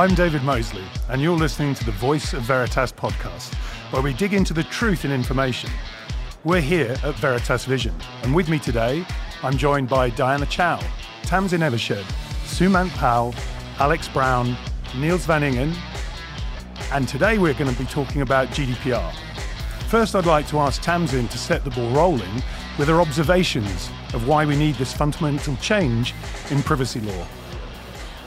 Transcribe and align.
I'm 0.00 0.14
David 0.14 0.42
Moseley, 0.44 0.84
and 1.10 1.20
you're 1.20 1.36
listening 1.36 1.74
to 1.74 1.84
the 1.84 1.92
Voice 1.92 2.32
of 2.32 2.40
Veritas 2.40 2.90
podcast, 2.90 3.52
where 3.92 4.00
we 4.00 4.14
dig 4.14 4.32
into 4.32 4.54
the 4.54 4.62
truth 4.62 5.04
in 5.04 5.12
information. 5.12 5.68
We're 6.42 6.62
here 6.62 6.96
at 7.04 7.16
Veritas 7.16 7.66
Vision, 7.66 7.94
and 8.22 8.34
with 8.34 8.48
me 8.48 8.58
today, 8.58 9.04
I'm 9.42 9.58
joined 9.58 9.90
by 9.90 10.08
Diana 10.08 10.46
Chow, 10.46 10.80
Tamzin 11.24 11.60
Evershed, 11.60 12.06
Sumant 12.46 12.88
Pal, 12.96 13.34
Alex 13.78 14.08
Brown, 14.08 14.56
Niels 14.96 15.26
van 15.26 15.42
Ingen, 15.42 15.74
and 16.92 17.06
today 17.06 17.36
we're 17.36 17.52
going 17.52 17.70
to 17.70 17.78
be 17.78 17.84
talking 17.84 18.22
about 18.22 18.48
GDPR. 18.48 19.12
First, 19.88 20.14
I'd 20.14 20.24
like 20.24 20.48
to 20.48 20.60
ask 20.60 20.80
Tamzin 20.80 21.28
to 21.28 21.36
set 21.36 21.62
the 21.62 21.70
ball 21.72 21.90
rolling 21.90 22.42
with 22.78 22.88
her 22.88 23.02
observations 23.02 23.90
of 24.14 24.26
why 24.26 24.46
we 24.46 24.56
need 24.56 24.76
this 24.76 24.94
fundamental 24.94 25.56
change 25.56 26.14
in 26.48 26.62
privacy 26.62 27.00
law. 27.00 27.26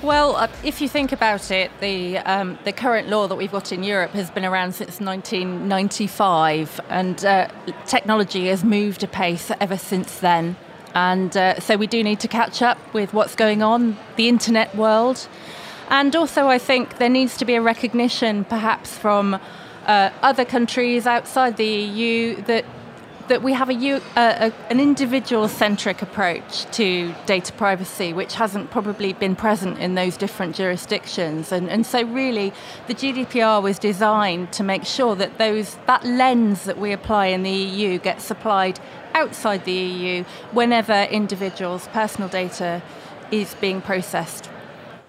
Well, 0.04 0.36
uh, 0.36 0.50
if 0.66 0.82
you 0.82 0.90
think 0.90 1.14
about 1.14 1.50
it, 1.50 1.72
the 1.80 2.18
um, 2.18 2.60
the 2.66 2.74
current 2.74 3.08
law 3.08 3.26
that 3.28 3.36
we've 3.36 3.54
got 3.54 3.72
in 3.72 3.84
Europe 3.84 4.12
has 4.12 4.30
been 4.30 4.44
around 4.44 4.76
since 4.76 5.00
1995, 5.00 6.82
and 6.90 7.24
uh, 7.24 7.48
technology 7.86 8.48
has 8.48 8.66
moved 8.66 9.04
apace 9.04 9.50
ever 9.62 9.78
since 9.78 10.20
then. 10.20 10.58
And 10.94 11.38
uh, 11.38 11.58
so 11.62 11.78
we 11.78 11.88
do 11.88 12.04
need 12.04 12.20
to 12.20 12.28
catch 12.28 12.62
up 12.62 12.78
with 12.94 13.14
what's 13.14 13.34
going 13.34 13.64
on, 13.64 13.98
the 14.18 14.28
internet 14.28 14.76
world. 14.76 15.26
And 15.88 16.14
also, 16.18 16.48
I 16.48 16.58
think 16.58 16.98
there 16.98 17.08
needs 17.08 17.38
to 17.38 17.46
be 17.46 17.56
a 17.56 17.62
recognition, 17.62 18.44
perhaps 18.44 18.98
from 18.98 19.40
uh, 19.86 20.10
other 20.22 20.44
countries 20.44 21.08
outside 21.08 21.56
the 21.56 21.66
EU, 21.66 22.42
that 22.42 22.66
that 23.28 23.42
we 23.42 23.54
have 23.54 23.70
a, 23.70 23.74
a, 23.74 24.54
an 24.70 24.80
individual-centric 24.80 26.02
approach 26.02 26.66
to 26.72 27.14
data 27.26 27.54
privacy, 27.54 28.14
which 28.14 28.36
hasn't 28.36 28.70
probably 28.70 29.14
been 29.14 29.36
present 29.36 29.78
in 29.80 29.96
those 29.96 30.18
different 30.18 30.56
jurisdictions. 30.56 31.52
And, 31.52 31.70
and 31.70 31.86
so, 31.86 32.04
really, 32.04 32.54
the 32.88 32.94
GDPR 32.94 33.62
was 33.62 33.80
designed 33.80 34.52
to 34.54 34.64
make 34.64 34.84
sure 34.84 35.16
that 35.16 35.38
those 35.38 35.76
that 35.88 36.04
lens 36.06 36.66
that 36.66 36.78
we 36.78 36.92
apply 36.92 37.28
in 37.28 37.44
the 37.44 37.52
EU 37.52 37.98
gets 37.98 38.30
applied 38.30 38.80
outside 39.14 39.64
the 39.66 39.72
EU 39.72 40.24
whenever 40.52 41.04
individuals' 41.04 41.88
personal 41.90 42.30
data 42.30 42.82
is 43.32 43.56
being 43.56 43.82
processed. 43.82 44.50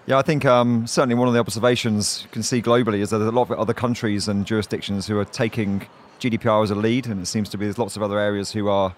Yeah, 0.07 0.19
I 0.19 0.21
think 0.21 0.45
um, 0.45 0.85
certainly 0.85 1.15
one 1.15 1.27
of 1.27 1.33
the 1.33 1.39
observations 1.39 2.21
you 2.23 2.29
can 2.29 2.43
see 2.43 2.61
globally 2.61 2.99
is 2.99 3.09
that 3.09 3.21
a 3.21 3.31
lot 3.31 3.49
of 3.49 3.59
other 3.59 3.73
countries 3.73 4.27
and 4.27 4.45
jurisdictions 4.45 5.07
who 5.07 5.17
are 5.17 5.25
taking 5.25 5.87
GDPR 6.19 6.63
as 6.63 6.71
a 6.71 6.75
lead, 6.75 7.07
and 7.07 7.21
it 7.21 7.25
seems 7.25 7.49
to 7.49 7.57
be 7.57 7.65
there's 7.65 7.77
lots 7.77 7.95
of 7.95 8.03
other 8.03 8.19
areas 8.19 8.51
who 8.51 8.67
are, 8.69 8.95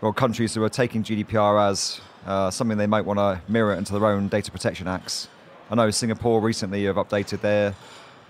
or 0.00 0.12
countries 0.12 0.54
who 0.54 0.62
are 0.62 0.68
taking 0.68 1.02
GDPR 1.02 1.70
as 1.70 2.00
uh, 2.26 2.50
something 2.50 2.78
they 2.78 2.86
might 2.86 3.04
want 3.04 3.18
to 3.18 3.40
mirror 3.50 3.74
into 3.74 3.92
their 3.92 4.06
own 4.06 4.28
data 4.28 4.50
protection 4.50 4.88
acts. 4.88 5.28
I 5.70 5.74
know 5.74 5.90
Singapore 5.90 6.40
recently 6.40 6.84
have 6.84 6.96
updated 6.96 7.40
their 7.40 7.74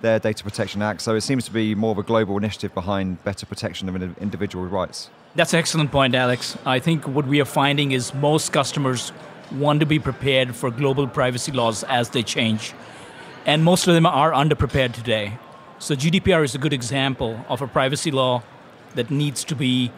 their 0.02 0.18
data 0.18 0.44
protection 0.44 0.82
act, 0.82 1.00
so 1.00 1.14
it 1.14 1.22
seems 1.22 1.46
to 1.46 1.50
be 1.50 1.74
more 1.74 1.92
of 1.92 1.98
a 1.98 2.02
global 2.02 2.36
initiative 2.36 2.74
behind 2.74 3.22
better 3.24 3.46
protection 3.46 3.88
of 3.88 4.18
individual 4.18 4.66
rights. 4.66 5.08
That's 5.34 5.54
an 5.54 5.58
excellent 5.58 5.90
point, 5.90 6.14
Alex. 6.14 6.56
I 6.66 6.80
think 6.80 7.06
what 7.08 7.26
we 7.26 7.40
are 7.40 7.46
finding 7.46 7.92
is 7.92 8.12
most 8.14 8.52
customers 8.52 9.10
want 9.52 9.80
to 9.80 9.86
be 9.86 9.98
prepared 9.98 10.54
for 10.54 10.70
global 10.70 11.06
privacy 11.06 11.52
laws 11.52 11.82
as 11.84 12.10
they 12.10 12.22
change. 12.22 12.74
And 13.46 13.62
most 13.64 13.86
of 13.86 13.94
them 13.94 14.06
are 14.06 14.32
underprepared 14.32 14.92
today. 14.92 15.38
So 15.78 15.94
GDPR 15.94 16.42
is 16.44 16.54
a 16.54 16.58
good 16.58 16.72
example 16.72 17.44
of 17.48 17.60
a 17.60 17.66
privacy 17.66 18.10
law 18.10 18.42
that 18.94 19.10
needs 19.10 19.44
to 19.44 19.54
be 19.54 19.92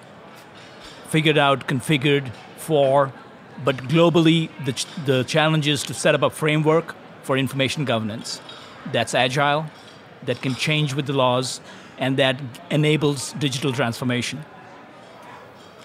figured 1.08 1.38
out, 1.38 1.68
configured 1.68 2.30
for, 2.56 3.12
but 3.64 3.76
globally, 3.88 4.50
the, 4.64 4.72
ch- 4.72 4.86
the 5.04 5.22
challenge 5.24 5.68
is 5.68 5.82
to 5.84 5.94
set 5.94 6.14
up 6.14 6.22
a 6.22 6.30
framework 6.30 6.94
for 7.22 7.36
information 7.36 7.84
governance 7.84 8.40
that's 8.92 9.14
agile, 9.14 9.66
that 10.24 10.42
can 10.42 10.54
change 10.54 10.94
with 10.94 11.06
the 11.06 11.12
laws, 11.12 11.60
and 11.98 12.16
that 12.16 12.40
enables 12.70 13.32
digital 13.34 13.72
transformation. 13.72 14.44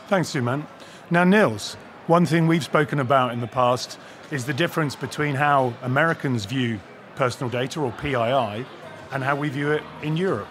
Thanks, 0.08 0.32
Suman. 0.32 0.66
Now, 1.10 1.24
Niels, 1.24 1.76
one 2.08 2.26
thing 2.26 2.48
we've 2.48 2.64
spoken 2.64 3.00
about 3.00 3.32
in 3.32 3.42
the 3.42 3.48
past 3.48 4.00
is 4.32 4.46
the 4.46 4.54
difference 4.54 4.96
between 4.96 5.36
how 5.36 5.74
Americans 5.82 6.46
view 6.46 6.80
personal 7.16 7.50
data, 7.50 7.80
or 7.80 7.92
PII, 7.92 8.66
and 9.12 9.24
how 9.24 9.36
we 9.36 9.50
view 9.50 9.72
it 9.72 9.84
in 10.02 10.18
Europe. 10.18 10.48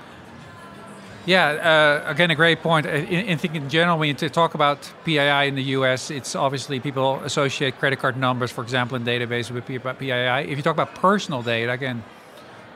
Yeah, 1.25 2.03
uh, 2.05 2.11
again, 2.11 2.33
a 2.33 2.35
great 2.35 2.63
point. 2.63 2.85
In, 2.85 3.07
in, 3.07 3.39
in 3.55 3.69
general, 3.69 3.97
when 3.97 4.09
you 4.09 4.29
talk 4.29 4.55
about 4.55 4.93
PII 5.05 5.47
in 5.47 5.55
the 5.55 5.63
US, 5.79 6.11
it's 6.11 6.35
obviously 6.35 6.81
people 6.81 7.21
associate 7.23 7.79
credit 7.79 8.01
card 8.01 8.17
numbers, 8.17 8.51
for 8.51 8.63
example, 8.63 8.97
in 8.97 9.05
databases 9.05 9.53
with 9.53 9.65
PII. 9.67 10.51
If 10.51 10.57
you 10.57 10.63
talk 10.63 10.75
about 10.75 10.97
personal 10.97 11.43
data, 11.43 11.71
again, 11.71 12.03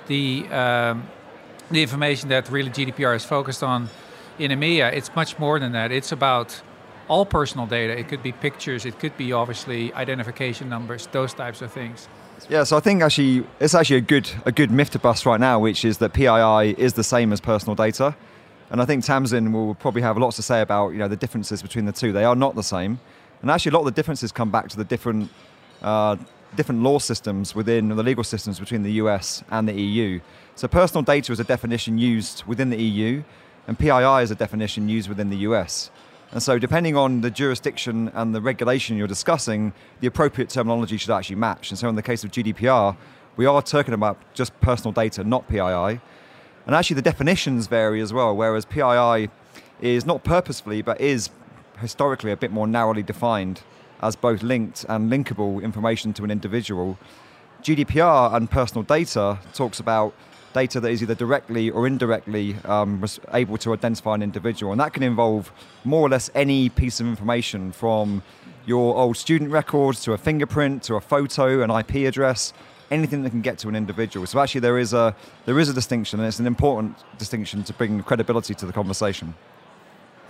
the 0.06 0.46
um, 0.52 1.08
the 1.70 1.82
information 1.82 2.28
that 2.28 2.48
really 2.48 2.70
GDPR 2.70 3.16
is 3.16 3.24
focused 3.24 3.64
on 3.64 3.88
in 4.38 4.52
EMEA, 4.52 4.92
it's 4.92 5.14
much 5.16 5.38
more 5.38 5.58
than 5.58 5.72
that. 5.72 5.90
It's 5.90 6.12
about 6.12 6.62
all 7.08 7.26
personal 7.26 7.66
data. 7.66 7.98
It 7.98 8.08
could 8.08 8.22
be 8.22 8.32
pictures, 8.32 8.84
it 8.84 8.98
could 8.98 9.16
be 9.16 9.32
obviously 9.32 9.92
identification 9.94 10.68
numbers, 10.68 11.08
those 11.12 11.34
types 11.34 11.62
of 11.62 11.72
things. 11.72 12.08
Yeah, 12.48 12.62
so 12.64 12.76
I 12.76 12.80
think 12.80 13.02
actually 13.02 13.44
it's 13.60 13.74
actually 13.74 13.96
a 13.96 14.02
good 14.02 14.30
a 14.44 14.52
good 14.52 14.70
myth 14.70 14.90
to 14.90 14.98
bust 14.98 15.26
right 15.26 15.40
now, 15.40 15.58
which 15.58 15.84
is 15.84 15.98
that 15.98 16.12
PII 16.12 16.80
is 16.80 16.92
the 16.92 17.02
same 17.02 17.32
as 17.32 17.40
personal 17.40 17.74
data, 17.74 18.14
and 18.70 18.80
I 18.80 18.84
think 18.84 19.04
Tamzin 19.04 19.52
will 19.52 19.74
probably 19.74 20.02
have 20.02 20.16
lots 20.16 20.36
to 20.36 20.42
say 20.42 20.60
about 20.60 20.90
you 20.90 20.98
know 20.98 21.08
the 21.08 21.16
differences 21.16 21.62
between 21.62 21.86
the 21.86 21.92
two. 21.92 22.12
They 22.12 22.24
are 22.24 22.36
not 22.36 22.54
the 22.54 22.62
same, 22.62 23.00
and 23.42 23.50
actually 23.50 23.70
a 23.70 23.74
lot 23.74 23.80
of 23.80 23.86
the 23.86 23.98
differences 23.98 24.32
come 24.32 24.50
back 24.50 24.68
to 24.68 24.76
the 24.76 24.84
different 24.84 25.30
uh, 25.82 26.16
different 26.54 26.82
law 26.82 26.98
systems 26.98 27.54
within 27.54 27.88
the 27.88 28.02
legal 28.02 28.24
systems 28.24 28.60
between 28.60 28.82
the 28.82 28.92
US 28.92 29.42
and 29.50 29.68
the 29.68 29.74
EU. 29.74 30.20
So 30.54 30.68
personal 30.68 31.02
data 31.02 31.32
is 31.32 31.40
a 31.40 31.44
definition 31.44 31.98
used 31.98 32.44
within 32.44 32.70
the 32.70 32.80
EU, 32.80 33.24
and 33.66 33.78
PII 33.78 34.22
is 34.22 34.30
a 34.30 34.36
definition 34.36 34.88
used 34.88 35.08
within 35.08 35.30
the 35.30 35.38
US. 35.48 35.90
And 36.32 36.42
so, 36.42 36.58
depending 36.58 36.96
on 36.96 37.20
the 37.20 37.30
jurisdiction 37.30 38.10
and 38.14 38.34
the 38.34 38.40
regulation 38.40 38.96
you're 38.96 39.06
discussing, 39.06 39.72
the 40.00 40.06
appropriate 40.06 40.50
terminology 40.50 40.96
should 40.96 41.10
actually 41.10 41.36
match. 41.36 41.70
And 41.70 41.78
so, 41.78 41.88
in 41.88 41.94
the 41.94 42.02
case 42.02 42.24
of 42.24 42.32
GDPR, 42.32 42.96
we 43.36 43.46
are 43.46 43.62
talking 43.62 43.94
about 43.94 44.18
just 44.34 44.58
personal 44.60 44.92
data, 44.92 45.22
not 45.22 45.48
PII. 45.48 46.00
And 46.66 46.74
actually, 46.74 46.96
the 46.96 47.02
definitions 47.02 47.68
vary 47.68 48.00
as 48.00 48.12
well, 48.12 48.34
whereas 48.34 48.64
PII 48.64 49.30
is 49.80 50.04
not 50.04 50.24
purposefully, 50.24 50.82
but 50.82 51.00
is 51.00 51.30
historically 51.78 52.32
a 52.32 52.36
bit 52.36 52.50
more 52.50 52.66
narrowly 52.66 53.02
defined 53.02 53.62
as 54.00 54.16
both 54.16 54.42
linked 54.42 54.84
and 54.88 55.10
linkable 55.10 55.62
information 55.62 56.12
to 56.14 56.24
an 56.24 56.30
individual. 56.30 56.98
GDPR 57.62 58.34
and 58.34 58.50
personal 58.50 58.82
data 58.82 59.38
talks 59.52 59.80
about 59.80 60.14
data 60.56 60.80
that 60.80 60.90
is 60.90 61.02
either 61.02 61.14
directly 61.14 61.68
or 61.68 61.86
indirectly 61.86 62.56
um, 62.64 63.04
able 63.34 63.58
to 63.58 63.74
identify 63.74 64.14
an 64.14 64.22
individual. 64.22 64.72
And 64.72 64.80
that 64.80 64.94
can 64.94 65.02
involve 65.02 65.52
more 65.84 66.00
or 66.00 66.08
less 66.08 66.30
any 66.34 66.70
piece 66.70 66.98
of 66.98 67.06
information 67.06 67.72
from 67.72 68.22
your 68.64 68.96
old 68.96 69.18
student 69.18 69.50
records 69.50 70.02
to 70.04 70.14
a 70.14 70.18
fingerprint 70.18 70.82
to 70.84 70.94
a 70.94 71.00
photo, 71.00 71.62
an 71.62 71.70
IP 71.70 72.08
address, 72.10 72.54
anything 72.90 73.22
that 73.22 73.30
can 73.30 73.42
get 73.42 73.58
to 73.58 73.68
an 73.68 73.76
individual. 73.76 74.26
So 74.26 74.40
actually 74.40 74.62
there 74.62 74.78
is 74.78 74.94
a 74.94 75.14
there 75.44 75.58
is 75.58 75.68
a 75.68 75.74
distinction 75.74 76.20
and 76.20 76.26
it's 76.26 76.40
an 76.40 76.46
important 76.46 76.96
distinction 77.18 77.62
to 77.64 77.72
bring 77.74 78.02
credibility 78.02 78.54
to 78.54 78.64
the 78.64 78.72
conversation. 78.72 79.34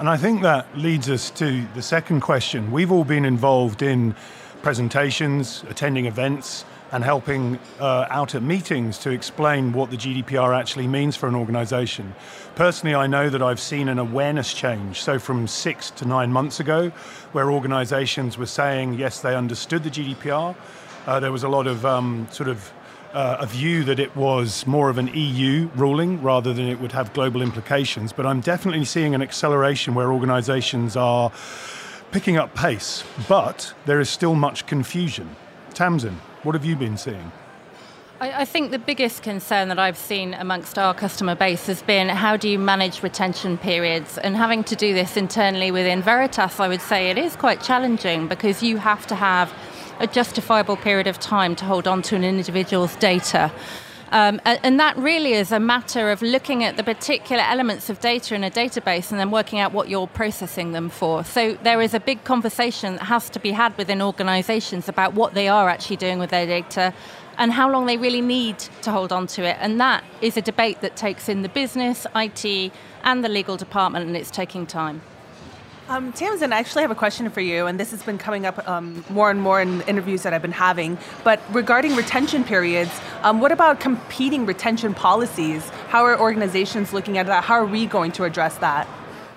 And 0.01 0.09
I 0.09 0.17
think 0.17 0.43
that 0.43 0.67
leads 0.77 1.09
us 1.09 1.31
to 1.43 1.65
the 1.75 1.83
second 1.83 2.21
question. 2.21 2.73
We've 2.73 2.91
all 2.91 3.05
been 3.05 3.25
involved 3.25 3.81
in 3.83 4.15
presentations, 4.63 5.63
attending 5.71 6.07
events, 6.07 6.65
and 6.93 7.03
helping 7.03 7.59
uh, 7.81 8.07
out 8.11 8.35
at 8.35 8.43
meetings 8.43 8.99
to 8.99 9.11
explain 9.11 9.73
what 9.73 9.91
the 9.91 9.97
GDPR 9.97 10.57
actually 10.57 10.87
means 10.87 11.17
for 11.17 11.29
an 11.29 11.35
organization. 11.35 12.15
Personally, 12.55 12.95
I 12.95 13.07
know 13.07 13.29
that 13.29 13.43
I've 13.43 13.61
seen 13.61 13.89
an 13.89 13.99
awareness 13.99 14.55
change. 14.55 15.03
So, 15.03 15.19
from 15.19 15.47
six 15.47 15.91
to 15.93 16.05
nine 16.05 16.33
months 16.33 16.61
ago, 16.61 16.91
where 17.33 17.51
organizations 17.51 18.39
were 18.39 18.47
saying, 18.47 18.95
yes, 18.95 19.21
they 19.21 19.35
understood 19.35 19.83
the 19.83 19.91
GDPR, 19.91 20.57
uh, 21.07 21.21
there 21.21 21.33
was 21.33 21.43
a 21.43 21.49
lot 21.49 21.67
of 21.67 21.85
um, 21.85 22.29
sort 22.31 22.49
of 22.49 22.73
uh, 23.13 23.39
a 23.41 23.47
view 23.47 23.83
that 23.85 23.99
it 23.99 24.15
was 24.15 24.67
more 24.67 24.91
of 24.91 24.99
an 24.99 25.09
EU 25.15 25.69
ruling 25.75 26.21
rather 26.23 26.53
than 26.53 26.69
it 26.69 26.81
would 26.81 26.93
have 26.93 27.13
global 27.15 27.43
implications. 27.43 28.13
But 28.13 28.27
I'm 28.27 28.41
definitely 28.41 28.85
seeing 28.85 29.15
an 29.15 29.23
acceleration 29.23 29.95
where 29.95 30.13
organizations 30.13 30.97
are 30.97 31.33
picking 32.11 32.37
up 32.37 32.55
pace, 32.55 33.05
but 33.29 33.73
there 33.87 34.01
is 34.01 34.09
still 34.09 34.35
much 34.35 34.67
confusion. 34.67 35.35
Tamzin. 35.73 36.17
What 36.47 36.55
have 36.55 36.65
you 36.65 36.77
been 36.77 36.97
seeing? 36.97 37.33
I, 38.21 38.43
I 38.43 38.45
think 38.45 38.71
the 38.71 38.79
biggest 38.79 39.25
concern 39.25 39.67
that 39.67 39.81
I've 39.81 39.97
seen 39.97 40.33
amongst 40.33 40.79
our 40.79 40.95
customer 40.95 41.35
base 41.35 41.67
has 41.67 41.83
been 41.83 42.09
how 42.09 42.37
do 42.37 42.49
you 42.49 42.57
manage 42.57 43.03
retention 43.03 43.59
periods? 43.59 44.17
And 44.17 44.37
having 44.37 44.63
to 44.63 44.77
do 44.77 44.95
this 44.95 45.17
internally 45.17 45.73
within 45.73 46.03
Veritas, 46.03 46.61
I 46.61 46.69
would 46.69 46.81
say 46.81 47.11
it 47.11 47.19
is 47.19 47.35
quite 47.35 47.65
challenging 47.65 48.29
because 48.29 48.63
you 48.63 48.77
have 48.77 49.09
to 49.09 49.17
have 49.17 49.53
a 49.99 50.07
justifiable 50.07 50.77
period 50.77 51.09
of 51.09 51.19
time 51.19 51.57
to 51.57 51.65
hold 51.65 51.89
on 51.89 52.01
to 52.03 52.15
an 52.15 52.23
individual's 52.23 52.95
data. 52.95 53.51
Um, 54.13 54.41
and 54.45 54.79
that 54.79 54.97
really 54.97 55.33
is 55.33 55.51
a 55.51 55.59
matter 55.59 56.11
of 56.11 56.23
looking 56.23 56.63
at 56.63 56.77
the 56.77 56.85
particular 56.85 57.43
elements 57.43 57.91
of 57.91 58.01
data 58.01 58.35
in 58.35 58.45
a 58.45 58.51
database 58.51 59.11
and 59.11 59.19
then 59.19 59.31
working 59.31 59.59
out 59.59 59.73
what 59.73 59.89
you're 59.89 60.07
processing 60.07 60.73
them 60.73 60.89
for. 60.89 61.25
So 61.25 61.55
there 61.63 61.81
is 61.83 61.93
a 61.93 62.01
big 62.01 62.23
conversation 62.23 62.95
that 62.95 63.05
has 63.05 63.29
to 63.31 63.41
be 63.41 63.51
had 63.51 63.77
within 63.77 64.01
organizations 64.01 64.89
about 64.89 65.15
what 65.15 65.35
they 65.35 65.49
are 65.49 65.69
actually 65.69 65.97
doing 65.97 66.19
with 66.19 66.31
their 66.31 66.47
data 66.47 66.95
and 67.39 67.53
how 67.53 67.71
long 67.71 67.87
they 67.87 67.97
really 67.97 68.21
need 68.21 68.59
to 68.83 68.91
hold 68.91 69.13
on 69.13 69.27
to 69.27 69.43
it. 69.43 69.57
And 69.61 69.81
that 69.81 70.05
is 70.21 70.37
a 70.37 70.43
debate 70.43 70.81
that 70.81 70.97
takes 70.97 71.29
in 71.29 71.43
the 71.43 71.49
business, 71.49 72.07
IT, 72.15 72.73
and 73.03 73.25
the 73.25 73.29
legal 73.29 73.57
department, 73.57 74.07
and 74.07 74.17
it's 74.17 74.31
taking 74.31 74.67
time. 74.67 75.03
Um, 75.89 76.13
Tamzin, 76.13 76.53
I 76.53 76.59
actually 76.59 76.83
have 76.83 76.91
a 76.91 76.97
question 76.97 77.31
for 77.31 77.41
you, 77.41 77.67
and 77.67 77.79
this 77.79 77.93
has 77.93 78.03
been 78.03 78.19
coming 78.19 78.45
up 78.45 78.67
um, 78.69 79.05
more 79.09 79.31
and 79.31 79.41
more 79.41 79.61
in 79.61 79.83
interviews 79.83 80.25
that 80.25 80.35
I've 80.35 80.43
been 80.43 80.51
having. 80.51 80.99
But 81.23 81.41
regarding 81.53 81.95
retention 81.95 82.43
periods, 82.43 82.91
um, 83.23 83.41
what 83.41 83.53
about 83.53 83.79
competing 83.79 84.47
retention 84.47 84.95
policies? 84.95 85.69
How 85.89 86.03
are 86.03 86.19
organizations 86.19 86.93
looking 86.93 87.19
at 87.19 87.27
that? 87.27 87.45
How 87.45 87.55
are 87.55 87.67
we 87.67 87.87
going 87.87 88.11
to 88.13 88.25
address 88.25 88.59
that? 88.59 88.89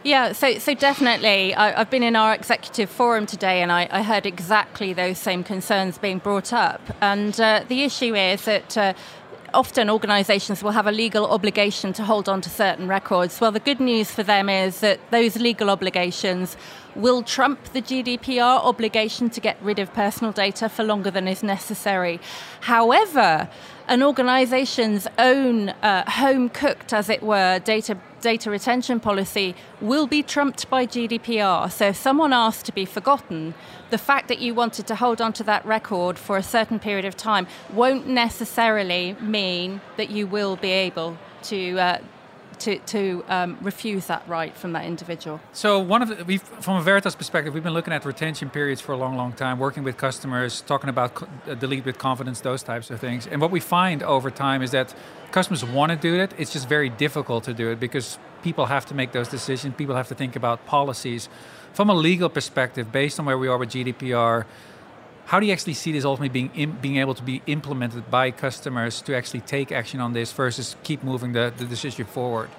Yeah, 0.02 0.32
so 0.32 0.58
so 0.58 0.74
definitely. 0.74 1.54
I, 1.54 1.72
have 1.78 1.92
been 1.92 2.04
in 2.04 2.16
our 2.16 2.34
executive 2.34 2.90
forum 2.90 3.28
today, 3.28 3.62
and 3.62 3.72
I, 3.72 3.88
I, 3.92 4.02
heard 4.02 4.26
exactly 4.26 4.94
those 4.94 5.18
same 5.20 5.44
concerns 5.44 5.98
being 5.98 6.20
brought 6.20 6.54
up. 6.54 6.82
And 7.02 7.40
uh, 7.40 7.64
the 7.68 7.84
issue 7.84 8.16
is 8.16 8.46
that. 8.46 8.76
Uh, 8.76 8.94
often 9.54 9.90
organisations 9.90 10.64
will 10.64 10.72
have 10.72 10.88
a 10.88 10.92
legal 10.92 11.26
obligation 11.28 11.94
to 11.94 12.04
hold 12.04 12.30
on 12.30 12.42
to 12.42 12.50
certain 12.50 12.88
records. 12.88 13.40
Well, 13.40 13.52
the 13.52 13.60
good 13.60 13.80
news 13.80 14.12
for 14.12 14.24
them 14.24 14.50
is 14.50 14.80
that 14.82 15.00
those 15.12 15.36
legal 15.38 15.70
obligations 15.70 16.58
will 16.96 17.24
trump 17.24 17.64
the 17.74 17.82
GDPR 17.82 18.64
obligation 18.64 19.30
to 19.32 19.40
get 19.40 19.58
rid 19.62 19.80
of 19.80 19.94
personal 19.94 20.32
data 20.32 20.70
for 20.70 20.84
longer 20.84 21.12
than 21.12 21.28
is 21.28 21.44
necessary. 21.44 22.20
However, 22.62 23.50
an 23.88 24.04
organization's 24.04 25.08
own 25.18 25.70
uh, 25.70 26.10
home 26.10 26.50
cooked, 26.50 26.94
as 26.94 27.10
it 27.10 27.24
were, 27.24 27.60
data 27.60 27.98
data 28.22 28.52
retention 28.52 29.00
policy 29.00 29.56
will 29.82 30.06
be 30.06 30.22
trumped 30.22 30.70
by 30.70 30.86
GDPR. 30.86 31.72
So 31.72 31.88
if 31.88 31.96
someone 31.96 32.34
asked 32.34 32.66
to 32.66 32.74
be 32.74 32.86
forgotten, 32.86 33.54
the 33.90 33.98
fact 33.98 34.28
that 34.28 34.40
you 34.40 34.54
wanted 34.54 34.88
to 34.88 34.96
hold 34.96 35.22
on 35.22 35.34
to 35.34 35.44
that 35.46 35.66
record 35.66 36.20
for 36.20 36.38
a 36.38 36.44
certain 36.44 36.80
period 36.80 37.06
of 37.06 37.16
time 37.16 37.48
won't 37.74 38.08
necessarily 38.08 39.16
mean 39.22 39.82
that 39.98 40.10
you 40.10 40.28
will 40.28 40.56
be 40.56 40.72
able 40.72 41.18
to 41.44 41.80
uh, 41.80 41.98
to, 42.62 42.80
to 42.80 43.24
um, 43.28 43.58
refuse 43.62 44.08
that 44.08 44.28
right 44.28 44.56
from 44.56 44.74
that 44.74 44.86
individual? 44.86 45.40
So 45.54 45.80
one 45.80 46.02
of 46.02 46.28
we've, 46.28 46.42
from 46.42 46.78
a 46.78 46.82
Veritas 46.82 47.16
perspective, 47.16 47.54
we've 47.54 47.64
been 47.64 47.74
looking 47.74 47.94
at 47.94 48.06
retention 48.06 48.50
periods 48.50 48.82
for 48.82 48.92
a 48.92 48.98
long, 48.98 49.16
long 49.16 49.34
time, 49.34 49.60
working 49.60 49.84
with 49.84 49.98
customers, 49.98 50.62
talking 50.62 50.90
about 50.90 51.16
co- 51.16 51.28
uh, 51.48 51.56
delete 51.56 51.86
with 51.86 51.98
confidence, 51.98 52.42
those 52.42 52.64
types 52.64 52.90
of 52.90 53.00
things. 53.00 53.28
And 53.28 53.42
what 53.42 53.52
we 53.52 53.60
find 53.60 54.04
over 54.04 54.30
time 54.32 54.62
is 54.62 54.72
that 54.72 54.94
customers 55.32 55.64
want 55.64 55.92
to 55.92 55.98
do 55.98 56.16
it. 56.16 56.34
It's 56.38 56.54
just 56.54 56.68
very 56.68 56.90
difficult 56.90 57.44
to 57.46 57.54
do 57.54 57.70
it 57.72 57.80
because 57.80 58.18
people 58.42 58.68
have 58.68 58.86
to 58.88 58.94
make 58.94 59.12
those 59.12 59.28
decisions. 59.28 59.76
People 59.76 59.96
have 59.96 60.08
to 60.08 60.16
think 60.16 60.36
about 60.36 60.66
policies. 60.66 61.30
From 61.74 61.90
a 61.90 61.94
legal 61.94 62.30
perspective, 62.30 62.92
based 62.92 63.20
on 63.20 63.26
where 63.26 63.38
we 63.38 63.48
are 63.48 63.58
with 63.58 63.70
GDPR, 63.70 64.46
how 65.30 65.40
do 65.40 65.46
you 65.46 65.54
actually 65.54 65.76
see 65.76 65.92
this 65.92 66.06
ultimately 66.06 66.30
being 66.30 66.52
in, 66.56 66.72
being 66.82 66.98
able 66.98 67.14
to 67.14 67.22
be 67.22 67.44
implemented 67.46 68.10
by 68.10 68.32
customers 68.32 69.00
to 69.00 69.16
actually 69.16 69.42
take 69.42 69.72
action 69.72 70.00
on 70.00 70.12
this 70.12 70.32
versus 70.32 70.76
keep 70.82 71.04
moving 71.04 71.34
the, 71.34 71.54
the 71.56 71.66
decision 71.66 72.06
forward? 72.06 72.50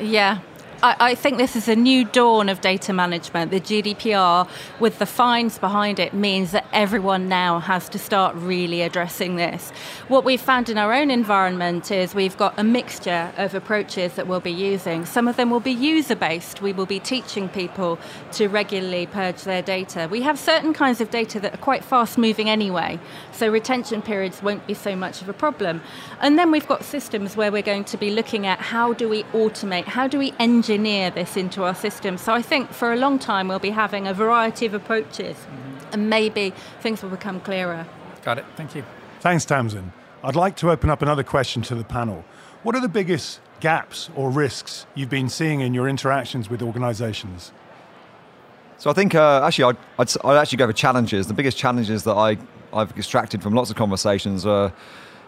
Yeah, 0.00 0.40
I, 0.84 0.96
I, 1.00 1.14
think 1.14 1.38
this 1.38 1.56
is 1.56 1.66
a 1.66 1.74
new 1.74 2.04
dawn 2.04 2.50
of 2.50 2.60
data 2.60 2.92
management. 2.92 3.50
The 3.50 3.58
GDPR, 3.58 4.46
with 4.78 4.98
the 4.98 5.06
fines 5.06 5.56
behind 5.56 5.98
it, 5.98 6.12
means 6.12 6.50
that 6.50 6.66
everyone 6.74 7.26
now 7.26 7.58
has 7.58 7.88
to 7.88 7.98
start 7.98 8.36
really 8.36 8.82
addressing 8.82 9.36
this. 9.36 9.70
What 10.08 10.24
we've 10.24 10.38
found 10.38 10.68
in 10.68 10.76
our 10.76 10.92
own 10.92 11.10
environment 11.10 11.90
is 11.90 12.14
we've 12.14 12.36
got 12.36 12.58
a 12.58 12.64
mixture 12.64 13.32
of 13.38 13.54
approaches 13.54 14.12
that 14.16 14.26
we'll 14.26 14.40
be 14.40 14.52
using. 14.52 15.06
Some 15.06 15.26
of 15.26 15.36
them 15.36 15.48
will 15.48 15.58
be 15.58 15.72
user 15.72 16.16
based. 16.16 16.60
We 16.60 16.74
will 16.74 16.84
be 16.84 17.00
teaching 17.00 17.48
people 17.48 17.98
to 18.32 18.48
regularly 18.48 19.06
purge 19.06 19.44
their 19.44 19.62
data. 19.62 20.06
We 20.10 20.20
have 20.20 20.38
certain 20.38 20.74
kinds 20.74 21.00
of 21.00 21.10
data 21.10 21.40
that 21.40 21.54
are 21.54 21.64
quite 21.64 21.82
fast 21.82 22.18
moving 22.18 22.50
anyway, 22.50 23.00
so 23.32 23.48
retention 23.48 24.02
periods 24.02 24.42
won't 24.42 24.66
be 24.66 24.74
so 24.74 24.94
much 24.94 25.22
of 25.22 25.30
a 25.30 25.32
problem. 25.32 25.80
And 26.20 26.38
then 26.38 26.50
we've 26.50 26.68
got 26.68 26.84
systems 26.84 27.38
where 27.38 27.50
we're 27.50 27.62
going 27.62 27.84
to 27.84 27.96
be 27.96 28.10
looking 28.10 28.46
at 28.46 28.58
how 28.58 28.92
do 28.92 29.08
we 29.08 29.22
automate, 29.32 29.84
how 29.84 30.06
do 30.06 30.18
we 30.18 30.34
engineer 30.38 30.73
engineer 30.74 31.10
this 31.10 31.36
into 31.36 31.62
our 31.62 31.74
system. 31.74 32.18
So 32.18 32.32
I 32.32 32.42
think 32.42 32.70
for 32.72 32.92
a 32.92 32.96
long 32.96 33.18
time 33.18 33.48
we'll 33.48 33.60
be 33.60 33.70
having 33.70 34.06
a 34.08 34.14
variety 34.14 34.66
of 34.66 34.74
approaches 34.74 35.36
mm-hmm. 35.36 35.92
and 35.92 36.10
maybe 36.10 36.52
things 36.80 37.02
will 37.02 37.10
become 37.10 37.40
clearer. 37.40 37.86
Got 38.22 38.38
it. 38.38 38.44
Thank 38.56 38.74
you. 38.74 38.84
Thanks, 39.20 39.44
Tamzin. 39.44 39.92
I'd 40.24 40.36
like 40.36 40.56
to 40.56 40.70
open 40.70 40.90
up 40.90 41.00
another 41.00 41.22
question 41.22 41.62
to 41.62 41.74
the 41.74 41.84
panel. 41.84 42.24
What 42.64 42.74
are 42.74 42.80
the 42.80 42.88
biggest 42.88 43.40
gaps 43.60 44.10
or 44.16 44.30
risks 44.30 44.86
you've 44.94 45.10
been 45.10 45.28
seeing 45.28 45.60
in 45.60 45.74
your 45.74 45.88
interactions 45.88 46.50
with 46.50 46.60
organizations? 46.60 47.52
So 48.78 48.90
I 48.90 48.94
think 48.94 49.14
uh, 49.14 49.44
actually 49.44 49.64
I'd, 49.64 49.76
I'd, 49.98 50.26
I'd, 50.26 50.40
actually 50.40 50.58
go 50.58 50.66
for 50.66 50.72
challenges. 50.72 51.28
The 51.28 51.34
biggest 51.34 51.56
challenges 51.56 52.02
that 52.04 52.14
I, 52.14 52.36
I've 52.72 52.90
extracted 52.96 53.42
from 53.42 53.54
lots 53.54 53.70
of 53.70 53.76
conversations 53.76 54.44
are 54.44 54.72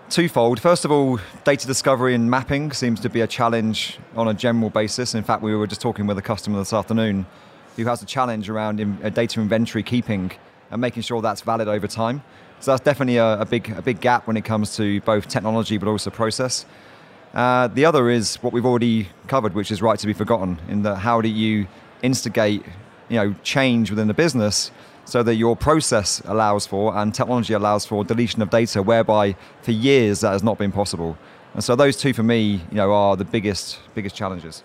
twofold. 0.08 0.61
First 0.61 0.85
of 0.85 0.91
all, 0.91 1.19
data 1.44 1.67
discovery 1.67 2.14
and 2.14 2.31
mapping 2.31 2.73
seems 2.73 3.00
to 3.00 3.08
be 3.08 3.20
a 3.20 3.26
challenge 3.26 3.99
on 4.14 4.29
a 4.29 4.35
general 4.35 4.70
basis. 4.70 5.14
In 5.14 5.23
fact, 5.23 5.43
we 5.43 5.55
were 5.55 5.67
just 5.67 5.81
talking 5.81 6.06
with 6.06 6.19
a 6.19 6.23
customer 6.23 6.58
this 6.58 6.73
afternoon 6.73 7.26
who 7.76 7.85
has 7.85 8.03
a 8.03 8.06
challenge 8.06 8.49
around 8.49 8.81
uh, 8.81 9.08
data 9.11 9.41
inventory 9.41 9.82
keeping 9.82 10.32
and 10.70 10.81
making 10.81 11.03
sure 11.03 11.20
that's 11.20 11.41
valid 11.41 11.69
over 11.69 11.87
time. 11.87 12.23
So 12.61 12.70
that's 12.70 12.82
definitely 12.82 13.19
a, 13.19 13.41
a 13.41 13.44
big, 13.44 13.70
a 13.70 13.82
big 13.82 14.00
gap 14.00 14.26
when 14.26 14.37
it 14.37 14.44
comes 14.44 14.76
to 14.76 15.00
both 15.03 15.29
technology 15.29 15.76
but 15.76 15.88
also 15.88 16.11
process. 16.11 16.64
Uh, 17.35 17.69
the 17.69 17.85
other 17.85 18.08
is 18.08 18.37
what 18.37 18.53
we've 18.53 18.64
already 18.64 19.08
covered, 19.26 19.55
which 19.55 19.70
is 19.70 19.82
right 19.82 19.99
to 19.99 20.06
be 20.06 20.14
forgotten. 20.14 20.58
In 20.69 20.82
that, 20.82 20.97
how 20.97 21.20
do 21.20 21.29
you 21.29 21.67
instigate, 22.03 22.64
you 23.08 23.17
know, 23.17 23.35
change 23.43 23.91
within 23.91 24.08
the 24.08 24.14
business 24.14 24.70
so 25.05 25.23
that 25.23 25.37
your 25.37 25.56
process 25.56 26.20
allows 26.25 26.67
for 26.67 26.97
and 26.97 27.14
technology 27.14 27.55
allows 27.55 27.87
for 27.87 28.05
deletion 28.05 28.43
of 28.43 28.50
data, 28.50 28.82
whereby 28.82 29.37
for 29.62 29.70
years 29.70 30.20
that 30.20 30.32
has 30.32 30.43
not 30.43 30.58
been 30.58 30.73
possible. 30.73 31.17
And 31.55 31.62
so 31.62 31.76
those 31.76 31.97
two 31.97 32.12
for 32.12 32.23
me, 32.23 32.61
you 32.70 32.76
know, 32.76 32.93
are 32.93 33.17
the 33.17 33.25
biggest 33.25 33.79
biggest 33.94 34.14
challenges. 34.14 34.62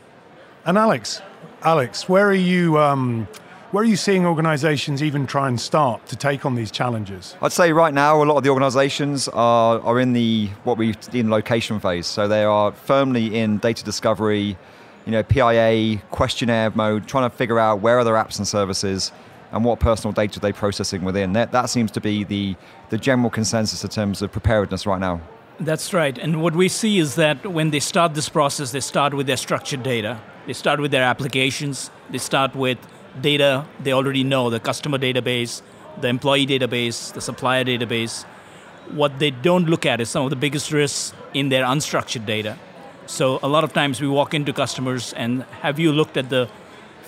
And 0.65 0.77
Alex, 0.77 1.21
Alex, 1.63 2.09
where 2.09 2.27
are 2.27 2.33
you? 2.33 2.77
Um, 2.77 3.27
where 3.71 3.83
are 3.83 3.87
you 3.87 3.95
seeing 3.95 4.25
organisations 4.25 5.01
even 5.01 5.25
try 5.25 5.47
and 5.47 5.59
start 5.59 6.05
to 6.07 6.17
take 6.17 6.45
on 6.45 6.55
these 6.55 6.71
challenges? 6.71 7.37
I'd 7.41 7.53
say 7.53 7.71
right 7.71 7.93
now 7.93 8.21
a 8.21 8.25
lot 8.25 8.35
of 8.35 8.43
the 8.43 8.49
organisations 8.49 9.29
are, 9.29 9.79
are 9.79 9.97
in 9.97 10.11
the 10.11 10.49
what 10.65 10.77
we 10.77 10.93
in 11.13 11.29
location 11.29 11.79
phase. 11.79 12.05
So 12.05 12.27
they 12.27 12.43
are 12.43 12.73
firmly 12.73 13.39
in 13.39 13.59
data 13.59 13.81
discovery, 13.85 14.57
you 15.05 15.11
know, 15.11 15.23
PIA 15.23 15.97
questionnaire 16.11 16.71
mode, 16.71 17.07
trying 17.07 17.29
to 17.29 17.35
figure 17.35 17.59
out 17.59 17.81
where 17.81 17.99
are 17.99 18.03
their 18.03 18.15
apps 18.15 18.37
and 18.37 18.47
services 18.47 19.11
and 19.51 19.65
what 19.65 19.79
personal 19.79 20.13
data 20.13 20.39
they're 20.39 20.53
processing 20.53 21.03
within. 21.03 21.33
That, 21.33 21.51
that 21.51 21.69
seems 21.69 21.91
to 21.91 22.01
be 22.01 22.23
the, 22.23 22.55
the 22.89 22.97
general 22.97 23.29
consensus 23.29 23.83
in 23.83 23.89
terms 23.89 24.21
of 24.21 24.31
preparedness 24.31 24.85
right 24.85 24.99
now. 24.99 25.21
That's 25.59 25.93
right. 25.93 26.17
And 26.17 26.41
what 26.41 26.55
we 26.55 26.69
see 26.69 26.99
is 26.99 27.15
that 27.15 27.45
when 27.45 27.71
they 27.71 27.79
start 27.79 28.13
this 28.13 28.29
process, 28.29 28.71
they 28.71 28.79
start 28.79 29.13
with 29.13 29.27
their 29.27 29.37
structured 29.37 29.83
data. 29.83 30.19
They 30.47 30.53
start 30.53 30.79
with 30.79 30.91
their 30.91 31.03
applications. 31.03 31.91
They 32.09 32.17
start 32.17 32.55
with 32.55 32.79
data 33.19 33.65
they 33.83 33.91
already 33.91 34.23
know 34.23 34.49
the 34.49 34.59
customer 34.59 34.97
database, 34.97 35.61
the 35.99 36.07
employee 36.07 36.47
database, 36.47 37.13
the 37.13 37.21
supplier 37.21 37.63
database. 37.65 38.23
What 38.91 39.19
they 39.19 39.31
don't 39.31 39.69
look 39.69 39.85
at 39.85 39.99
is 40.01 40.09
some 40.09 40.23
of 40.23 40.29
the 40.29 40.35
biggest 40.35 40.71
risks 40.71 41.13
in 41.33 41.49
their 41.49 41.65
unstructured 41.65 42.25
data. 42.25 42.57
So 43.11 43.41
a 43.43 43.47
lot 43.49 43.65
of 43.65 43.73
times 43.73 43.99
we 43.99 44.07
walk 44.07 44.33
into 44.33 44.53
customers 44.53 45.11
and 45.11 45.43
have 45.59 45.79
you 45.79 45.91
looked 45.91 46.15
at 46.15 46.29
the 46.29 46.47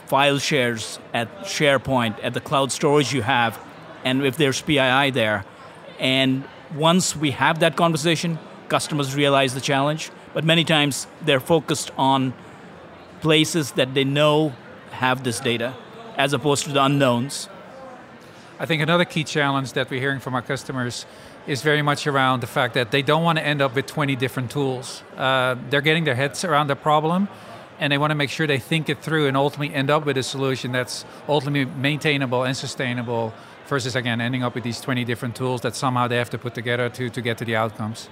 file 0.08 0.38
shares 0.38 1.00
at 1.14 1.30
SharePoint, 1.46 2.22
at 2.22 2.34
the 2.34 2.42
cloud 2.42 2.74
storage 2.74 3.14
you 3.14 3.22
have, 3.22 3.58
and 4.04 4.26
if 4.26 4.36
there's 4.36 4.62
PII 4.62 5.12
there. 5.12 5.46
And 6.00 6.44
once 6.76 7.16
we 7.16 7.32
have 7.32 7.60
that 7.60 7.78
conversation, 7.78 8.38
customers 8.68 9.16
realize 9.16 9.54
the 9.54 9.62
challenge, 9.62 10.12
but 10.34 10.44
many 10.44 10.66
times 10.66 11.08
they're 11.22 11.40
focused 11.40 11.90
on 11.98 12.34
places 13.22 13.72
that 13.72 13.94
they 13.94 14.04
know 14.04 14.52
have 14.92 15.24
this 15.24 15.40
data, 15.40 15.74
as 16.18 16.34
opposed 16.34 16.66
to 16.66 16.74
the 16.74 16.84
unknowns. 16.84 17.48
I 18.60 18.66
think 18.66 18.82
another 18.82 19.06
key 19.06 19.24
challenge 19.24 19.74
that 19.74 19.90
we're 19.90 20.00
hearing 20.00 20.20
from 20.20 20.36
our 20.36 20.42
customers 20.42 21.06
is 21.48 21.62
very 21.62 21.82
much 21.82 22.08
around 22.08 22.42
the 22.42 22.48
fact 22.48 22.76
that 22.76 22.92
they 22.92 23.02
don't 23.02 23.24
want 23.24 23.38
to 23.40 23.46
end 23.46 23.62
up 23.62 23.76
with 23.76 23.88
20 23.88 24.16
different 24.16 24.52
tools. 24.52 25.04
Uh, 25.18 25.56
they're 25.70 25.82
getting 25.82 26.04
their 26.04 26.16
heads 26.16 26.44
around 26.46 26.68
the 26.68 26.76
problem, 26.76 27.28
and 27.80 27.92
they 27.92 27.98
want 27.98 28.12
to 28.12 28.16
make 28.16 28.30
sure 28.30 28.46
they 28.46 28.60
think 28.60 28.90
it 28.90 29.02
through 29.02 29.28
and 29.28 29.36
ultimately 29.36 29.76
end 29.76 29.90
up 29.90 30.06
with 30.06 30.18
a 30.18 30.24
solution 30.24 30.72
that's 30.72 31.04
ultimately 31.28 31.66
maintainable 31.76 32.44
and 32.44 32.56
sustainable 32.56 33.34
versus 33.68 33.96
again 33.96 34.22
ending 34.22 34.44
up 34.44 34.56
with 34.56 34.64
these 34.64 34.80
20 34.82 35.04
different 35.04 35.36
tools 35.36 35.62
that 35.62 35.76
somehow 35.76 36.08
they 36.08 36.18
have 36.18 36.30
to 36.30 36.38
put 36.38 36.54
together 36.54 36.90
to, 36.90 37.10
to 37.10 37.22
get 37.22 37.38
to 37.38 37.46
the 37.46 37.56
outcomes 37.56 38.10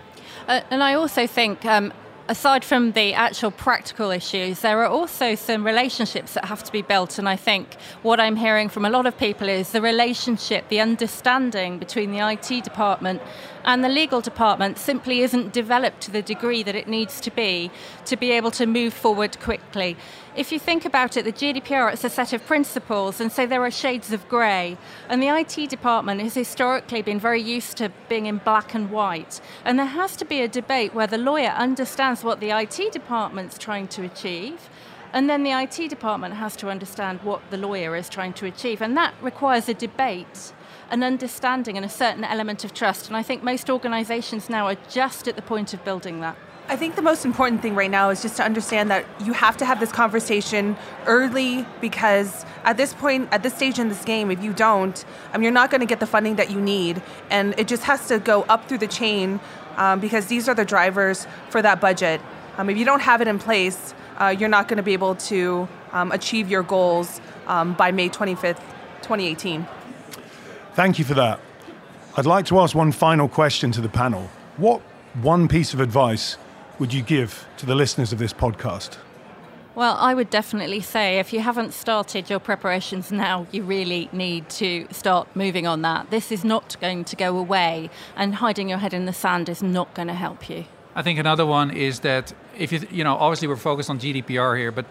uh, 0.47 0.61
and 0.71 0.81
i 0.81 0.93
also 0.93 1.27
think 1.27 1.65
um, 1.65 1.91
aside 2.27 2.63
from 2.63 2.91
the 2.93 3.13
actual 3.13 3.51
practical 3.51 4.11
issues, 4.11 4.61
there 4.61 4.81
are 4.81 4.87
also 4.87 5.35
some 5.35 5.65
relationships 5.65 6.33
that 6.33 6.45
have 6.45 6.63
to 6.63 6.71
be 6.71 6.81
built. 6.81 7.19
And 7.19 7.27
I 7.27 7.35
think 7.35 7.75
what 8.03 8.19
I'm 8.19 8.35
hearing 8.35 8.69
from 8.69 8.85
a 8.85 8.89
lot 8.89 9.05
of 9.05 9.17
people 9.17 9.49
is 9.49 9.71
the 9.71 9.81
relationship, 9.81 10.67
the 10.69 10.79
understanding 10.79 11.79
between 11.79 12.11
the 12.11 12.19
IT 12.19 12.63
department 12.63 13.21
And 13.63 13.83
the 13.83 13.89
legal 13.89 14.21
department 14.21 14.77
simply 14.77 15.21
isn't 15.21 15.53
developed 15.53 16.01
to 16.01 16.11
the 16.11 16.21
degree 16.21 16.63
that 16.63 16.75
it 16.75 16.87
needs 16.87 17.21
to 17.21 17.31
be 17.31 17.71
to 18.05 18.17
be 18.17 18.31
able 18.31 18.51
to 18.51 18.65
move 18.65 18.93
forward 18.93 19.39
quickly. 19.39 19.97
If 20.35 20.51
you 20.51 20.59
think 20.59 20.85
about 20.85 21.17
it, 21.17 21.25
the 21.25 21.33
GDPR 21.33 21.91
it's 21.93 22.03
a 22.03 22.09
set 22.09 22.33
of 22.33 22.45
principles, 22.45 23.19
and 23.19 23.31
so 23.31 23.45
there 23.45 23.63
are 23.63 23.71
shades 23.71 24.11
of 24.11 24.27
grey. 24.29 24.77
And 25.09 25.21
the 25.21 25.27
IT 25.27 25.69
department 25.69 26.21
has 26.21 26.33
historically 26.33 27.01
been 27.01 27.19
very 27.19 27.41
used 27.41 27.77
to 27.77 27.91
being 28.09 28.25
in 28.25 28.37
black 28.37 28.73
and 28.73 28.89
white. 28.91 29.41
And 29.65 29.77
there 29.77 29.85
has 29.85 30.15
to 30.17 30.25
be 30.25 30.41
a 30.41 30.47
debate 30.47 30.93
where 30.93 31.07
the 31.07 31.17
lawyer 31.17 31.49
understands 31.49 32.23
what 32.23 32.39
the 32.39 32.51
IT 32.51 32.91
department's 32.91 33.57
trying 33.57 33.87
to 33.89 34.03
achieve 34.03 34.69
and 35.13 35.29
then 35.29 35.43
the 35.43 35.51
IT 35.51 35.89
department 35.89 36.35
has 36.35 36.55
to 36.57 36.69
understand 36.69 37.21
what 37.23 37.41
the 37.49 37.57
lawyer 37.57 37.95
is 37.95 38.09
trying 38.09 38.33
to 38.33 38.45
achieve. 38.45 38.81
And 38.81 38.95
that 38.97 39.13
requires 39.21 39.67
a 39.67 39.73
debate, 39.73 40.53
an 40.91 41.03
understanding, 41.03 41.77
and 41.77 41.85
a 41.85 41.89
certain 41.89 42.23
element 42.23 42.63
of 42.63 42.73
trust. 42.73 43.07
And 43.07 43.17
I 43.17 43.23
think 43.23 43.43
most 43.43 43.69
organizations 43.69 44.49
now 44.49 44.67
are 44.67 44.77
just 44.89 45.27
at 45.27 45.35
the 45.35 45.41
point 45.41 45.73
of 45.73 45.83
building 45.83 46.19
that. 46.19 46.35
I 46.67 46.75
think 46.75 46.95
the 46.95 47.01
most 47.01 47.25
important 47.25 47.61
thing 47.61 47.75
right 47.75 47.89
now 47.89 48.11
is 48.11 48.21
just 48.21 48.37
to 48.37 48.43
understand 48.43 48.91
that 48.91 49.05
you 49.25 49.33
have 49.33 49.57
to 49.57 49.65
have 49.65 49.79
this 49.79 49.91
conversation 49.91 50.77
early 51.05 51.65
because 51.81 52.45
at 52.63 52.77
this 52.77 52.93
point, 52.93 53.27
at 53.31 53.43
this 53.43 53.53
stage 53.53 53.79
in 53.79 53.89
this 53.89 54.05
game, 54.05 54.31
if 54.31 54.41
you 54.43 54.53
don't, 54.53 55.03
um, 55.33 55.43
you're 55.43 55.51
not 55.51 55.69
going 55.69 55.81
to 55.81 55.87
get 55.87 55.99
the 55.99 56.05
funding 56.05 56.35
that 56.35 56.51
you 56.51 56.61
need. 56.61 57.01
And 57.29 57.55
it 57.57 57.67
just 57.67 57.83
has 57.83 58.07
to 58.07 58.19
go 58.19 58.43
up 58.43 58.69
through 58.69 58.77
the 58.77 58.87
chain 58.87 59.39
um, 59.77 59.99
because 59.99 60.27
these 60.27 60.47
are 60.47 60.55
the 60.55 60.63
drivers 60.63 61.27
for 61.49 61.61
that 61.61 61.81
budget. 61.81 62.21
Um, 62.57 62.69
if 62.69 62.77
you 62.77 62.85
don't 62.85 63.01
have 63.01 63.21
it 63.21 63.27
in 63.27 63.39
place, 63.39 63.93
uh, 64.17 64.27
you're 64.27 64.49
not 64.49 64.67
going 64.67 64.77
to 64.77 64.83
be 64.83 64.93
able 64.93 65.15
to 65.15 65.67
um, 65.91 66.11
achieve 66.11 66.49
your 66.49 66.63
goals 66.63 67.19
um, 67.47 67.73
by 67.73 67.91
May 67.91 68.07
25th, 68.07 68.61
2018. 69.01 69.67
Thank 70.73 70.99
you 70.99 71.05
for 71.05 71.15
that. 71.15 71.39
I'd 72.15 72.25
like 72.25 72.45
to 72.45 72.59
ask 72.59 72.73
one 72.75 72.91
final 72.91 73.27
question 73.27 73.71
to 73.73 73.81
the 73.81 73.89
panel. 73.89 74.29
What 74.57 74.81
one 75.21 75.47
piece 75.47 75.73
of 75.73 75.81
advice 75.81 76.37
would 76.79 76.93
you 76.93 77.01
give 77.01 77.45
to 77.57 77.65
the 77.65 77.75
listeners 77.75 78.13
of 78.13 78.19
this 78.19 78.33
podcast? 78.33 78.97
Well, 79.75 79.95
I 79.97 80.13
would 80.13 80.29
definitely 80.29 80.81
say 80.81 81.19
if 81.19 81.31
you 81.31 81.41
haven't 81.41 81.73
started 81.73 82.29
your 82.29 82.39
preparations 82.39 83.11
now, 83.11 83.47
you 83.51 83.63
really 83.63 84.09
need 84.11 84.49
to 84.49 84.87
start 84.91 85.27
moving 85.35 85.67
on 85.67 85.81
that. 85.81 86.09
This 86.09 86.31
is 86.31 86.43
not 86.43 86.75
going 86.81 87.05
to 87.05 87.15
go 87.15 87.37
away, 87.37 87.89
and 88.15 88.35
hiding 88.35 88.67
your 88.67 88.79
head 88.79 88.93
in 88.93 89.05
the 89.05 89.13
sand 89.13 89.47
is 89.47 89.63
not 89.63 89.93
going 89.93 90.09
to 90.09 90.13
help 90.13 90.49
you. 90.49 90.65
I 90.95 91.01
think 91.01 91.19
another 91.19 91.45
one 91.45 91.71
is 91.71 92.01
that 92.01 92.33
if 92.57 92.73
you, 92.73 92.85
you 92.91 93.03
know, 93.05 93.15
obviously 93.15 93.47
we're 93.47 93.55
focused 93.55 93.89
on 93.89 93.97
GDPR 93.97 94.57
here, 94.57 94.73
but 94.73 94.85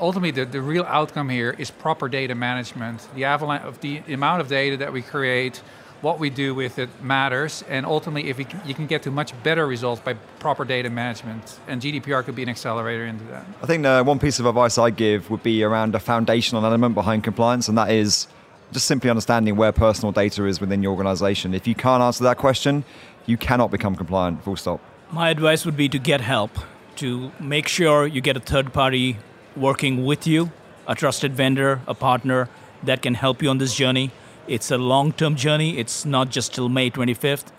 ultimately 0.00 0.30
the, 0.30 0.44
the 0.44 0.60
real 0.60 0.84
outcome 0.84 1.28
here 1.28 1.54
is 1.58 1.70
proper 1.70 2.08
data 2.08 2.34
management. 2.34 3.06
The 3.14 3.24
avalanche 3.24 3.64
of 3.64 3.80
the 3.80 3.98
amount 4.08 4.40
of 4.40 4.48
data 4.48 4.76
that 4.78 4.92
we 4.92 5.02
create, 5.02 5.62
what 6.00 6.18
we 6.18 6.30
do 6.30 6.54
with 6.54 6.78
it 6.78 6.88
matters, 7.02 7.64
and 7.68 7.84
ultimately, 7.84 8.30
if 8.30 8.36
can, 8.48 8.60
you 8.64 8.74
can 8.74 8.86
get 8.86 9.02
to 9.02 9.10
much 9.10 9.32
better 9.42 9.66
results 9.66 10.00
by 10.00 10.14
proper 10.38 10.64
data 10.64 10.90
management, 10.90 11.58
and 11.66 11.82
GDPR 11.82 12.24
could 12.24 12.36
be 12.36 12.42
an 12.42 12.48
accelerator 12.48 13.04
into 13.04 13.24
that. 13.24 13.44
I 13.62 13.66
think 13.66 13.84
uh, 13.84 14.04
one 14.04 14.18
piece 14.18 14.38
of 14.38 14.46
advice 14.46 14.78
I 14.78 14.90
give 14.90 15.30
would 15.30 15.42
be 15.42 15.62
around 15.64 15.94
a 15.94 15.98
foundational 15.98 16.64
element 16.64 16.94
behind 16.94 17.24
compliance, 17.24 17.68
and 17.68 17.76
that 17.78 17.90
is 17.90 18.28
just 18.72 18.86
simply 18.86 19.10
understanding 19.10 19.56
where 19.56 19.72
personal 19.72 20.12
data 20.12 20.44
is 20.46 20.60
within 20.60 20.82
your 20.82 20.92
organization. 20.92 21.54
If 21.54 21.66
you 21.66 21.74
can't 21.74 22.02
answer 22.02 22.22
that 22.24 22.36
question, 22.36 22.84
you 23.26 23.36
cannot 23.36 23.70
become 23.70 23.96
compliant, 23.96 24.44
full 24.44 24.56
stop. 24.56 24.80
My 25.10 25.30
advice 25.30 25.64
would 25.64 25.76
be 25.76 25.88
to 25.88 25.98
get 25.98 26.20
help, 26.20 26.50
to 26.96 27.32
make 27.40 27.66
sure 27.66 28.06
you 28.06 28.20
get 28.20 28.36
a 28.36 28.40
third 28.40 28.72
party 28.72 29.16
working 29.56 30.04
with 30.04 30.26
you, 30.26 30.50
a 30.86 30.94
trusted 30.94 31.34
vendor, 31.34 31.80
a 31.86 31.94
partner 31.94 32.48
that 32.82 33.02
can 33.02 33.14
help 33.14 33.42
you 33.42 33.48
on 33.48 33.58
this 33.58 33.74
journey. 33.74 34.10
It's 34.46 34.70
a 34.70 34.78
long 34.78 35.12
term 35.12 35.36
journey, 35.36 35.78
it's 35.78 36.04
not 36.04 36.30
just 36.30 36.54
till 36.54 36.68
May 36.68 36.90
25th. 36.90 37.52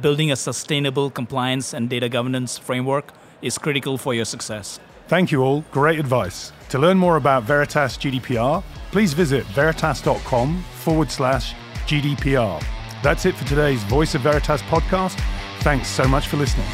Building 0.00 0.30
a 0.30 0.36
sustainable 0.36 1.10
compliance 1.10 1.74
and 1.74 1.90
data 1.90 2.08
governance 2.08 2.56
framework 2.56 3.12
is 3.42 3.58
critical 3.58 3.98
for 3.98 4.14
your 4.14 4.24
success. 4.24 4.80
Thank 5.08 5.32
you 5.32 5.42
all. 5.42 5.64
Great 5.72 5.98
advice. 5.98 6.52
To 6.70 6.78
learn 6.78 6.96
more 6.96 7.16
about 7.16 7.42
Veritas 7.42 7.98
GDPR, 7.98 8.62
please 8.92 9.12
visit 9.12 9.44
veritas.com 9.46 10.62
forward 10.84 11.10
slash 11.10 11.54
GDPR. 11.86 12.62
That's 13.02 13.26
it 13.26 13.34
for 13.34 13.44
today's 13.44 13.82
Voice 13.84 14.14
of 14.14 14.22
Veritas 14.22 14.62
podcast. 14.62 15.20
Thanks 15.60 15.88
so 15.88 16.06
much 16.06 16.28
for 16.28 16.36
listening. 16.36 16.66